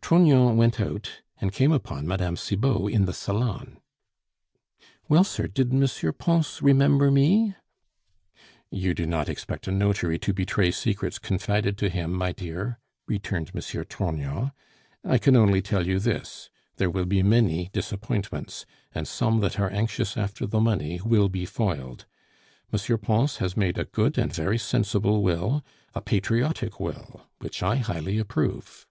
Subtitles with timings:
[0.00, 2.34] Trognon went out and came upon Mme.
[2.36, 3.78] Cibot in the salon.
[5.06, 5.84] "Well, sir, did M.
[6.14, 7.54] Pons remember me?"
[8.70, 13.50] "You do not expect a notary to betray secrets confided to him, my dear," returned
[13.54, 13.60] M.
[13.60, 14.52] Trognon.
[15.04, 18.64] "I can only tell you this there will be many disappointments,
[18.94, 22.06] and some that are anxious after the money will be foiled.
[22.72, 22.98] M.
[23.00, 25.62] Pons has made a good and very sensible will,
[25.94, 28.86] a patriotic will, which I highly approve."